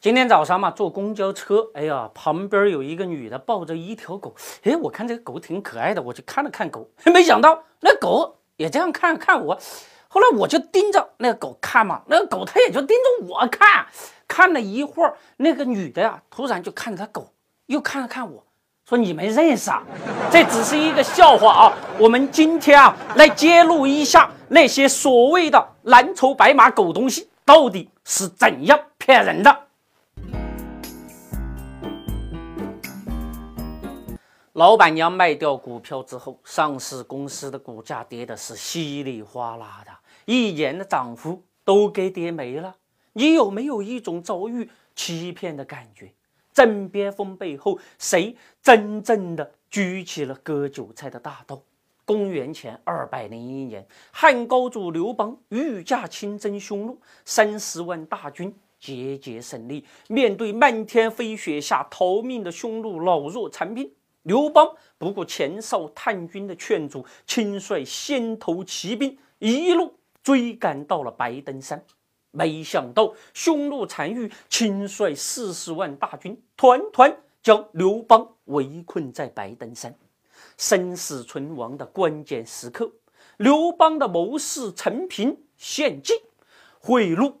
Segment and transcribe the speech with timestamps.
[0.00, 4.32] 今天早上嘛，坐公交车，哎呀，旁边有一个女的抱着一条狗，
[4.62, 9.58] 哎，我看这个狗挺可爱的，我就看了看狗， 没想到那狗也这样看看我，
[10.06, 13.86] 后来我就盯着那个狗看嘛，那个狗它也就盯着我看，
[14.28, 17.32] 看了一会儿，那个女的呀，突然就看着它狗，
[17.66, 18.44] 又看了看我，
[18.88, 19.82] 说你没认识啊，
[20.30, 29.64] 这只是一个笑话啊，我们今天啊来揭露一下那些所谓的蓝筹白马狗东西到底是怎样骗人的。
[34.58, 39.92] 老板娘卖掉股票之后，上市公司的股价跌的是稀里哗啦的，
[40.24, 42.74] 一年的涨幅都给跌没了。
[43.12, 46.12] 你有没有一种遭遇欺骗的感觉？
[46.52, 51.62] 枕边风背后，谁真正的举起了割韭菜的大刀？
[52.04, 59.86] 公元前二百零一年，汉高祖刘邦御驾亲征匈奴，三十万大军节节胜利。
[60.08, 63.88] 面对漫天飞雪下逃命的匈奴老弱残兵。
[64.28, 71.82] 刘邦不顾前哨探军的劝阻，亲率先头骑兵一路追赶到了白登山。
[72.30, 79.96] 没想到匈奴单于亲率四十万大军，团团将刘邦围困在白登山。
[80.58, 82.92] 生死存亡的关键时刻，
[83.38, 86.12] 刘邦的谋士陈平献计，
[86.80, 87.32] 贿赂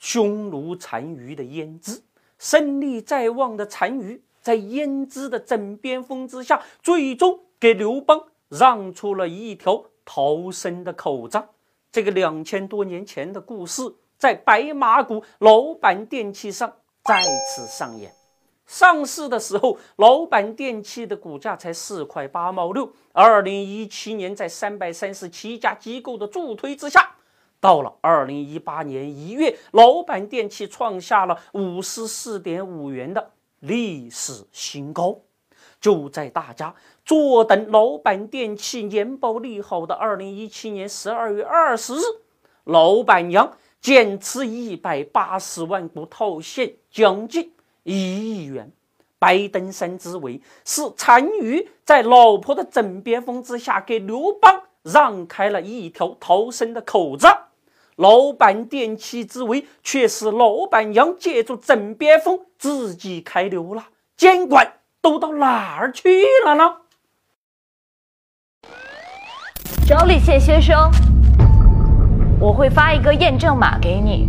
[0.00, 2.02] 匈奴单于的胭脂。
[2.36, 4.20] 胜利在望的单于。
[4.42, 11.40] 在胭脂的枕边风之下，最终给刘邦让出了一条逃生的口子。
[11.92, 13.82] 这个两千多年前的故事，
[14.18, 16.70] 在白马股老板电器上
[17.04, 17.14] 再
[17.48, 18.12] 次上演。
[18.66, 22.90] 上市的时候，老板电器的股价才四块八毛六。
[23.12, 27.14] 二零一七年，在三百三十七家机构的助推之下，
[27.60, 33.30] 到了二零一八年一月，老板电器创下了五十四点五元的。
[33.62, 35.16] 历史新高，
[35.80, 36.74] 就在大家
[37.04, 42.00] 坐等老板电器年报利好的二零一七年十二月二十日，
[42.64, 47.52] 老板娘减持一百八十万股套现将近
[47.84, 48.68] 一亿元。
[49.20, 57.28] 白登山之围是单于在老婆的枕边风之下，给刘邦让开了一条逃生的口子。
[57.96, 63.84] 老板电器之围，却是老板娘借助枕边风自己开溜了。
[64.16, 66.76] 监管都到哪儿去了呢？
[69.86, 70.90] 周立宪先生，
[72.40, 74.28] 我会发一个验证码给你，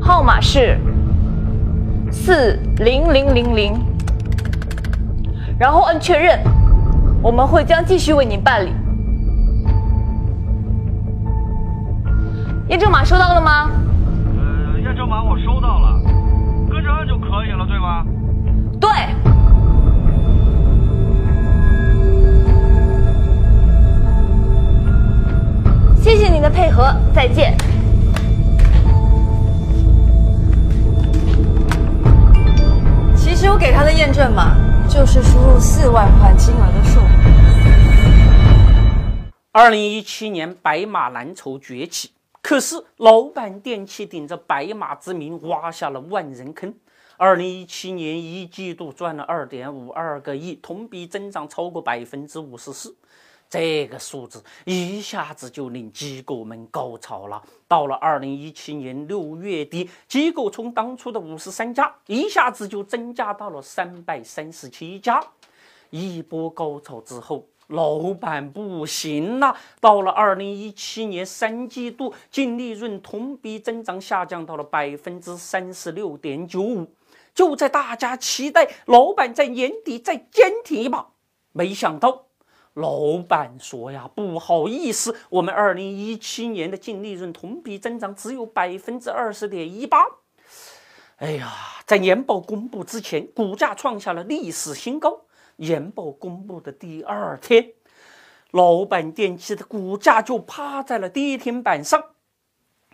[0.00, 0.78] 号码是
[2.10, 3.74] 四零零零零，
[5.60, 6.40] 然后按确认，
[7.22, 8.72] 我们会将继续为您办理。
[12.68, 13.70] 验证码收到了吗？
[14.36, 16.02] 呃，验证码我收到了，
[16.70, 18.04] 跟着按就可以了，对吗？
[18.78, 18.90] 对。
[25.96, 27.56] 谢谢您的配合，再见。
[33.16, 34.54] 其实我给他的验证码
[34.88, 37.00] 就是输入四万块金额的数。
[39.52, 42.10] 二零一七年白马蓝筹崛起。
[42.40, 46.72] 可是，老板电器顶着白马之名挖下了万人坑。
[47.16, 52.96] 二零一七年一季度赚了二点五二个亿，同比增长超过百分之五十四。
[53.50, 57.42] 这个数字一下子就令机构们高潮了。
[57.66, 65.22] 到了二零一七年六月底，机构从当初的五十三家一下子就增加到了三百三十七家。
[65.90, 67.44] 一波高潮之后。
[67.68, 76.86] 老板不行了，到了二零一七年三季度，净利润同比增长下降到了百分之三十六点九五。
[77.34, 81.08] 就在大家期待老板在年底再坚挺一把，
[81.52, 82.24] 没想到
[82.72, 90.04] 老板说呀：“不好意思，我们二零一七年的净利润同比增长只有百分之二十点一八。”
[91.18, 91.52] 哎呀，
[91.84, 95.20] 在年报公布之前，股价创下了历史新高。
[95.58, 97.72] 研报公布的第二天，
[98.52, 102.02] 老板电器的股价就趴在了跌停板上，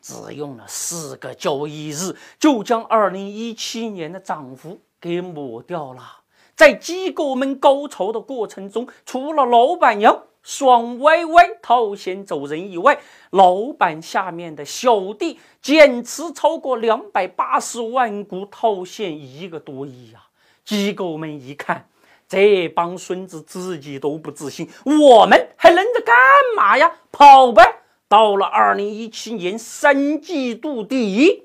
[0.00, 6.20] 只用了四个交易日，就将二零一七年的涨幅给抹掉了。
[6.54, 12.96] 在机构们高潮的过程中，除了老板娘爽歪歪套现走人以外，
[13.30, 20.28] 老板下面的小弟减持超过两百八十万股套现一个多亿啊！
[20.64, 21.88] 机构们一看。
[22.32, 26.16] 这帮孙子自己都不自信，我们还愣着干
[26.56, 26.90] 嘛呀？
[27.10, 27.82] 跑呗！
[28.08, 31.42] 到了二零一七年三季度底，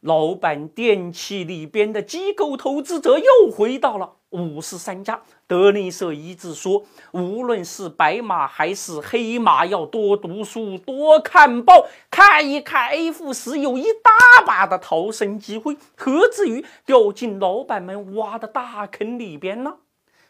[0.00, 5.20] 老板电器里边的机构投资者又回到了五十三家。
[5.46, 6.82] 德林社一直说，
[7.12, 19.74] 无论是白马还是黑马，要多读书、多看报，看一看 F 十，有一大把的逃生机会，何至于掉进老板们挖的大坑里边呢？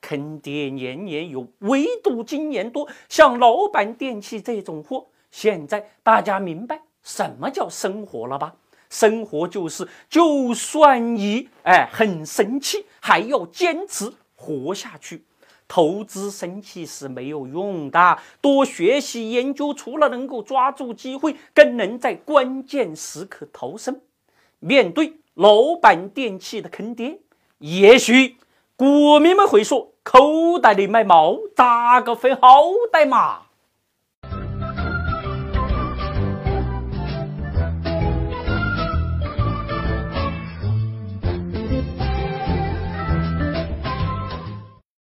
[0.00, 2.88] 坑爹年年有，唯独今年多。
[3.08, 8.54] 像老板电器这种货，现在大家明白什么叫生活了吧？
[8.88, 14.12] 生活就是，就算你哎很生气，还要坚持。
[14.34, 15.22] 活下去，
[15.68, 18.18] 投资生气是没有用的。
[18.40, 24.00] 多学习研究，除了能够抓住机会，更能在关键时刻逃生。
[24.58, 27.18] 面对老板电器的坑爹，
[27.58, 28.36] 也许
[28.80, 33.40] 股民们会说：“口袋里买猫，咋个分好歹嘛？”